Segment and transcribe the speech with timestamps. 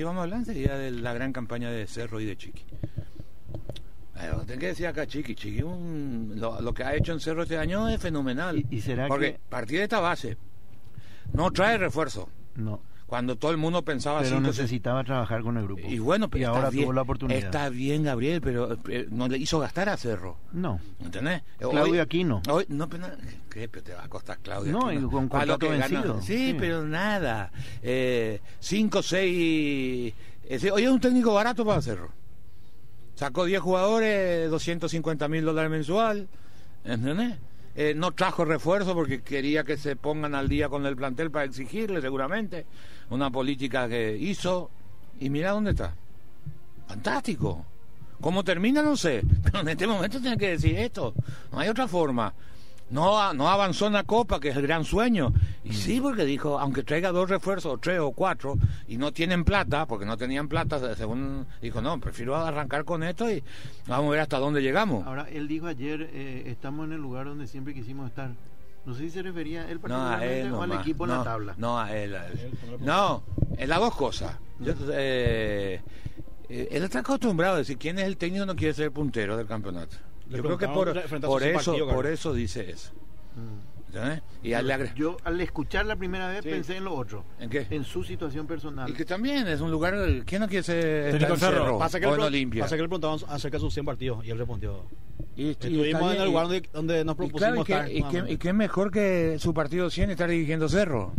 [0.00, 2.64] Y vamos a hablar enseguida de la gran campaña de Cerro y de Chiqui.
[4.14, 7.42] Pero tengo que decir acá Chiqui, Chiqui un, lo, lo que ha hecho en Cerro
[7.42, 8.56] este año es fenomenal.
[8.56, 10.36] ¿Y, y será porque que partir de esta base
[11.32, 12.28] no trae refuerzo.
[12.54, 12.80] no?
[13.08, 15.82] Cuando todo el mundo pensaba Pero así, necesitaba trabajar con el grupo.
[15.88, 17.40] y bueno, pero Y ahora bien, tuvo la oportunidad.
[17.42, 20.36] Está bien, Gabriel, pero eh, no le hizo gastar a Cerro.
[20.52, 20.78] No.
[21.02, 21.42] ¿Entendés?
[21.58, 22.42] Claudio Hoy- Aquino.
[22.50, 23.06] Hoy, no, pero
[23.50, 23.66] ¿qué?
[23.66, 24.72] Pero te va a costar Claudio.
[24.72, 25.06] No, Aquino.
[25.08, 26.20] y con contrato vencido.
[26.20, 26.56] Sí, Sí.
[26.60, 27.50] pero nada.
[27.82, 30.12] Eh, cinco, seis.
[30.46, 32.10] ese- Hoy es un técnico barato para Cerro.
[33.14, 36.28] Sacó 10 jugadores, 250 mil dólares mensual.
[36.84, 37.36] ¿Entendés?
[37.80, 41.44] Eh, no trajo refuerzo porque quería que se pongan al día con el plantel para
[41.44, 42.66] exigirle, seguramente.
[43.08, 44.68] Una política que hizo.
[45.20, 45.94] Y mira dónde está.
[46.88, 47.64] Fantástico.
[48.20, 48.82] ¿Cómo termina?
[48.82, 49.22] No sé.
[49.44, 51.14] Pero en este momento tiene que decir esto.
[51.52, 52.34] No hay otra forma.
[52.90, 55.32] No, a- no avanzó en la Copa, que es el gran sueño.
[55.64, 58.56] Y sí, porque dijo, aunque traiga dos refuerzos, o tres o cuatro,
[58.86, 63.30] y no tienen plata, porque no tenían plata, según dijo, no, prefiero arrancar con esto
[63.30, 63.42] y
[63.86, 65.06] vamos a ver hasta dónde llegamos.
[65.06, 68.30] Ahora, él dijo ayer, eh, estamos en el lugar donde siempre quisimos estar.
[68.86, 71.10] No sé si se refería a él No, a particularmente él o al equipo en
[71.10, 71.54] no, la tabla.
[71.58, 72.16] No, a él.
[72.16, 72.50] a él.
[72.80, 73.22] No,
[73.58, 74.34] en las dos cosas.
[74.60, 75.82] Yo, eh,
[76.48, 79.36] eh, él está acostumbrado a decir quién es el técnico que no quiere ser puntero
[79.36, 79.96] del campeonato.
[80.30, 82.90] Yo creo que por, por eso, partido, por eso dice eso.
[83.36, 83.68] Mm.
[83.88, 84.22] ¿Entendés?
[84.42, 86.50] Y al Yo al escuchar la primera vez Sí.
[86.50, 87.66] pensé en lo otro, ¿En qué?
[87.70, 88.90] en su situación personal.
[88.90, 89.94] Y que también es un lugar.
[90.26, 92.62] ¿Quién no quiere ser en Cerro, Cerro pasa que, o le, en Olimpia?
[92.64, 94.84] pasa que le preguntaban acerca de sus 100 partidos y él respondió.
[95.36, 97.64] Y, y Estuvimos está en el y- lugar donde, donde nos y propusimos claro, y
[97.64, 97.90] qué- estar.
[97.92, 98.30] y, nada qué, más.
[98.30, 101.14] y qué mejor que su partido 100 estar dirigiendo Cerro.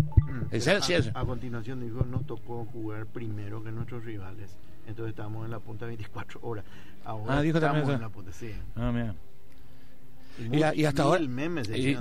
[0.52, 4.58] A, a continuación dijo, nos tocó jugar primero que nuestros rivales.
[4.88, 6.66] Entonces estábamos en la punta 24 horas.
[7.06, 8.52] Ahora Ah, dijo estamos también en la punta, sí.
[8.76, 9.16] Ah, mira.
[10.52, 11.28] Y, Y, a- y hasta ahora y,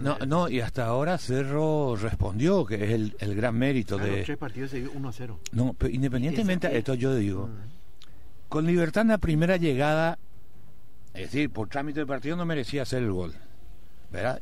[0.00, 4.12] no, de no, y hasta ahora Cerro respondió que es el, el gran mérito Claro,
[4.12, 5.40] de tres partidos seguidos 1 a 0.
[5.52, 8.48] no pero independientemente de esto yo digo Mm.
[8.48, 10.18] con Libertad en la primera llegada
[11.14, 13.34] es decir por trámite del partido no merecía hacer el gol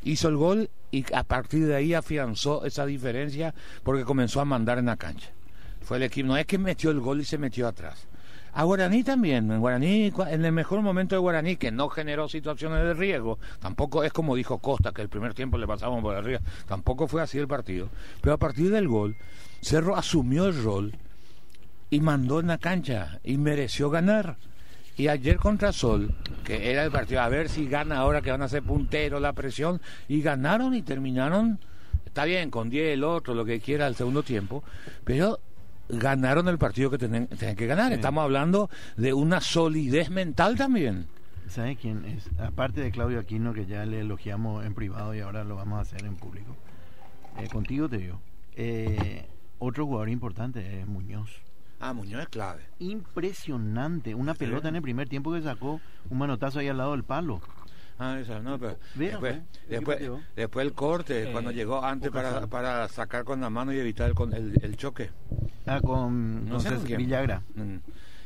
[0.03, 4.79] hizo el gol y a partir de ahí afianzó esa diferencia porque comenzó a mandar
[4.79, 5.31] en la cancha.
[5.81, 8.09] Fue el equipo no es que metió el gol y se metió atrás.
[8.53, 12.83] A Guaraní también, en Guaraní, en el mejor momento de Guaraní, que no generó situaciones
[12.83, 16.41] de riesgo, tampoco es como dijo Costa, que el primer tiempo le pasamos por arriba,
[16.67, 17.91] tampoco fue así el partido,
[18.23, 19.15] pero a partir del gol,
[19.61, 20.95] Cerro asumió el rol
[21.91, 24.39] y mandó en la cancha y mereció ganar.
[24.97, 26.15] Y ayer contra Sol,
[26.45, 29.35] que era el partido, a ver si gana ahora que van a ser punteros la
[29.35, 31.59] presión, y ganaron y terminaron,
[32.07, 34.65] está bien, con 10 el otro, lo que quiera el segundo tiempo,
[35.05, 35.39] pero
[35.89, 37.89] ganaron el partido que tenían, tenían que ganar.
[37.89, 37.95] Sí.
[37.95, 41.07] Estamos hablando de una solidez mental también.
[41.49, 42.29] ¿Sabe quién es?
[42.41, 45.83] Aparte de Claudio Aquino, que ya le elogiamos en privado y ahora lo vamos a
[45.83, 46.57] hacer en público.
[47.39, 48.19] Eh, contigo te digo.
[48.57, 49.27] Eh,
[49.59, 51.31] otro jugador importante es Muñoz.
[51.79, 52.63] Ah, Muñoz es clave.
[52.79, 54.15] Impresionante.
[54.15, 54.39] Una Sí.
[54.41, 57.41] pelota en el primer tiempo que sacó un manotazo ahí al lado del palo.
[57.99, 59.39] Ah, esa, no, pero después,
[60.37, 64.09] después, el corte, Eh, cuando llegó antes para, para sacar con la mano y evitar
[64.09, 65.11] el, con- el, el choque.
[65.67, 66.85] Ah, con, No con.
[66.85, 67.43] Villagra.
[67.55, 67.77] Mm.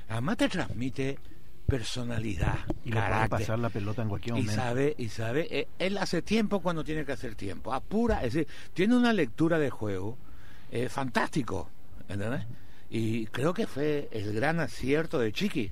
[0.09, 1.19] Además te transmite
[1.67, 4.61] personalidad, Y le puede pasar la pelota en cualquier Y momento.
[4.61, 8.49] sabe, y sabe, eh, él hace tiempo cuando tiene que hacer tiempo, apura, es decir,
[8.75, 10.19] tiene una lectura de juego
[10.73, 11.69] eh, fantástico,
[12.09, 12.45] ¿entendés?
[12.91, 15.71] Y creo que fue el gran acierto de Chiqui,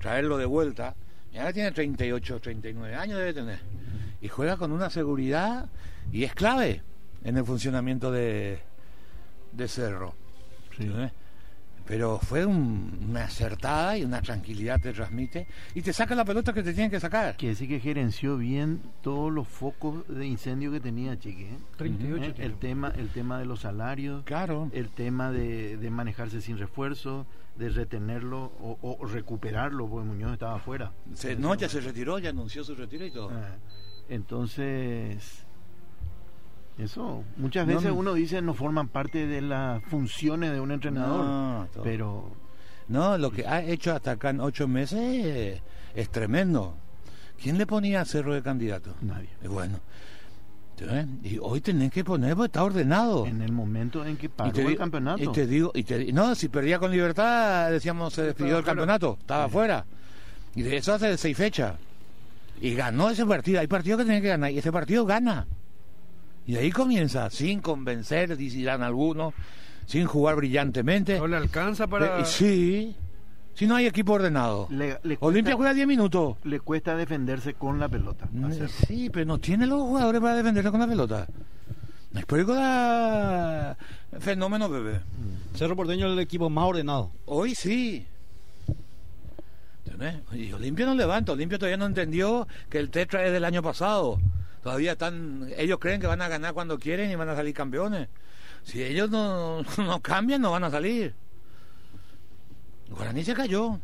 [0.00, 0.94] traerlo de vuelta.
[1.32, 3.58] Y ahora tiene 38, 39 años debe tener.
[4.20, 5.68] Y juega con una seguridad
[6.12, 6.82] y es clave
[7.24, 8.60] en el funcionamiento de,
[9.52, 10.14] de Cerro.
[10.76, 10.84] Sí.
[10.84, 11.12] ¿entendés?
[11.90, 16.52] Pero fue un- una acertada y una tranquilidad te transmite y te saca la pelota
[16.52, 17.36] que te tienen que sacar.
[17.36, 21.42] Quiere decir que gerenció bien todos los focos de incendio que tenía Chiqui.
[21.42, 21.58] ¿eh?
[21.76, 22.34] 38 ¿Eh?
[22.44, 24.70] El tema, el tema de los salarios, Claro.
[24.72, 27.26] el tema de, de manejarse sin refuerzo,
[27.58, 30.92] de retenerlo o, o recuperarlo, porque Muñoz estaba afuera.
[31.14, 33.30] Se- no, ya se retiró, ya anunció su retiro y todo.
[33.34, 33.56] Ah,
[34.08, 35.44] Entonces,
[36.84, 37.94] eso, muchas veces no.
[37.94, 42.30] uno dice no forman parte de las funciones de un entrenador, No, pero
[42.88, 45.60] No, lo que ha hecho hasta acá en ocho meses
[45.94, 46.74] es tremendo.
[47.42, 48.94] ¿Quién le ponía a Cerro de candidato?
[49.00, 49.28] nadie.
[49.42, 49.78] Y bueno,
[50.80, 51.06] ¿eh?
[51.22, 53.26] y hoy tenés que poner, porque está ordenado.
[53.26, 55.22] En el momento en que paró y te, el digo- campeonato.
[55.22, 59.16] y te digo, y te- no, si perdía con libertad, decíamos, se despidió del campeonato,
[59.20, 59.52] estaba Sí.
[59.52, 59.84] fuera.
[60.54, 61.74] Y de eso hace seis fechas.
[62.60, 63.60] Y ganó ese partido.
[63.60, 65.46] Hay partidos que tienen que ganar, y ese partido gana.
[66.50, 69.34] Y ahí comienza, sin convencer, dirán algunos,
[69.86, 71.16] sin jugar brillantemente.
[71.16, 72.18] No le alcanza para.
[72.20, 72.96] Y sí,
[73.54, 74.66] si no hay equipo ordenado.
[74.70, 76.36] Le- le cuesta- Olimpia juega 10 minutos.
[76.42, 78.26] le cuesta defenderse con la pelota.
[78.32, 78.50] Mm.
[78.86, 81.28] Sí, pero no tiene los jugadores para defenderse con la pelota.
[82.16, 83.76] Histórico da
[84.18, 85.00] fenómeno, bebé.
[85.54, 87.12] Cerro Porteño es el equipo más ordenado.
[87.26, 88.04] Hoy sí.
[89.86, 90.16] ¿Entendés?
[90.32, 91.30] Y Olimpia no levanta.
[91.30, 94.18] Olimpia todavía no entendió que el Tetra es del año pasado.
[94.62, 95.50] Todavía están.
[95.56, 98.08] Ellos creen que van a ganar cuando quieren y van a salir campeones.
[98.62, 101.14] Si ellos no, no cambian, no van a salir.
[102.90, 103.78] Guaraní se cayó.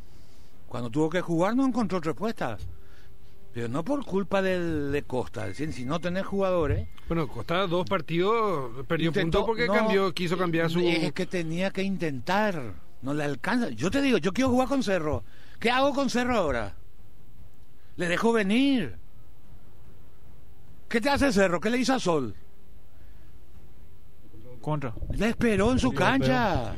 [0.69, 2.61] Cuando tuvo que jugar, no encontró respuestas.
[3.55, 5.43] Pero no por culpa del, de Costa.
[5.49, 6.89] Es decir, si no tenés jugadores.
[7.09, 10.81] Bueno, Costa dos partidos perdió Intentó- puntos porque no, cambió, quiso cambiar su.
[10.81, 12.75] Es que tenía que intentar.
[13.01, 13.71] No le alcanza.
[13.71, 15.23] Yo te digo, yo quiero jugar con Cerro.
[15.59, 16.75] ¿Qué hago con Cerro ahora?
[17.97, 18.97] Le dejo venir.
[20.89, 21.61] ¿Qué te hace Cerro?
[21.61, 22.35] ¿Qué le hizo a Sol?
[24.61, 24.95] Contra.
[25.13, 26.75] Le esperó en su Le cancha.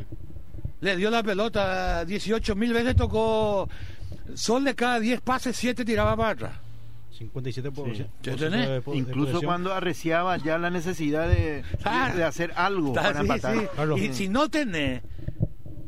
[0.80, 3.68] Le dio la pelota 18 mil veces, tocó.
[4.34, 6.52] Sol de cada 10 pases, 7 tiraba para atrás.
[7.12, 8.04] 57 por, Sí.
[8.04, 8.68] por- ¿Tenés?
[8.68, 12.14] de- de Incluso cuando arreciaba ya la necesidad de, Claro.
[12.16, 13.56] de hacer algo Está para así, empatar.
[13.96, 14.04] sí.
[14.04, 15.02] Y si no tenés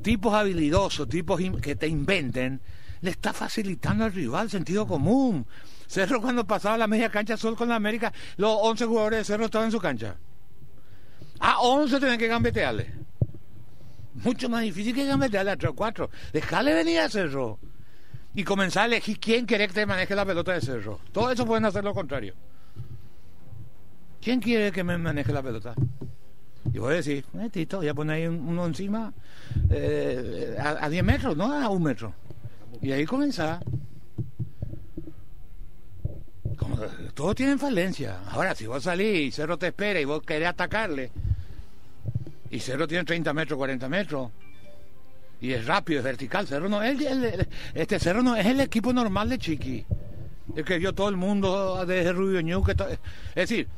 [0.02, 2.61] tipos habilidosos, tipos in- que te inventen,
[3.02, 5.46] le está facilitando al rival sentido común.
[5.90, 9.46] Cerro cuando pasaba la media cancha Sol con la América, los 11 jugadores de Cerro
[9.46, 10.14] estaban en su cancha.
[11.40, 12.94] A 11 tienen que gambetearle.
[14.14, 16.08] Mucho más difícil que gambetearle a 3 o 4.
[16.32, 17.58] Dejale venir a Cerro.
[18.37, 21.00] Y comenzar a elegir quién quiere que te maneje la pelota de Cerro.
[21.10, 22.34] Todo eso pueden hacer lo contrario.
[24.20, 25.75] ¿Quién quiere que me maneje la pelota?
[26.72, 29.12] Y voy a decir, eh, Tito, voy a ahí un- uno encima
[29.70, 32.14] eh, a, a 10 metros, no a un metro.
[32.81, 33.58] Y ahí comenzar.
[36.56, 36.69] Como,
[37.14, 38.18] todos tienen falencia.
[38.30, 41.10] Ahora, si vos salís y Cerro te espera y vos querés atacarle,
[42.50, 44.30] y Cerro tiene 30 metros, 40 metros,
[45.40, 48.60] y es rápido, es vertical, Cerro no es el, el- este Cerro no es el
[48.60, 49.84] equipo normal de Chiqui.
[50.56, 52.98] El que vio todo el mundo desde Rubio Ñu, que to- es
[53.34, 53.68] decir,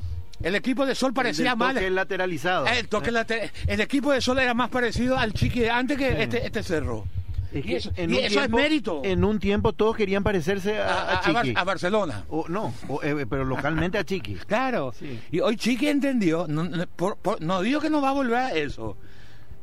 [0.42, 2.66] el equipo de Sol parecía más toque lateralizado.
[2.66, 6.22] el, toque late- el equipo de Sol era más parecido al Chiqui de antes que
[6.22, 7.04] este, este cerro.
[7.52, 9.00] Es y eso, en y un eso tiempo- es mérito.
[9.04, 11.58] En un tiempo todos querían parecerse a, a, a- a a Bar- Chiqui.
[11.58, 12.24] a Barcelona.
[12.28, 14.34] O, no, o, eh, pero localmente a Chiqui.
[14.46, 14.92] Claro.
[14.98, 15.20] Sí.
[15.30, 18.36] Y hoy Chiqui entendió, no, no, por- por- no digo que no va a volver
[18.36, 18.96] a eso,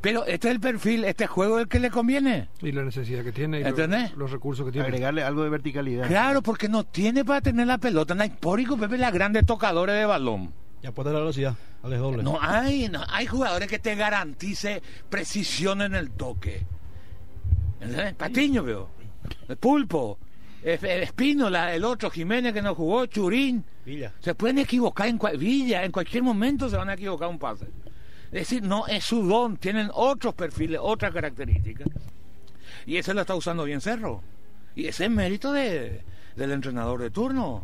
[0.02, 2.48] pero este es el perfil, este juego es el que le conviene.
[2.62, 4.16] Y la necesidad que tiene y lo- ¿Entendés?
[4.16, 4.88] los recursos que tiene.
[4.88, 6.08] Agregarle algo de verticalidad.
[6.08, 8.16] Claro, porque no tiene para tener la pelota.
[8.16, 10.54] No hay pórico, Pepe, las grandes tocadores de balón.
[10.82, 11.56] Y apuesta la velocidad.
[11.84, 12.24] Al doble.
[12.24, 16.66] No hay, no hay jugadores que te garantice precisión en el toque.
[17.82, 18.14] ¿Entendés?
[18.16, 18.90] Patiño, veo.
[19.48, 20.18] El Pulpo.
[20.64, 23.64] Espínola, el otro Jiménez que no jugó, Churín.
[23.86, 24.14] Villa.
[24.20, 27.66] Se pueden equivocar en cual- Villa, en cualquier momento se van a equivocar un pase.
[28.26, 31.88] Es decir, no es su don, tienen otros perfiles, otras características.
[32.86, 34.22] Y ese lo está usando bien Cerro.
[34.76, 36.02] Y ese es mérito de,
[36.36, 37.64] del entrenador de turno.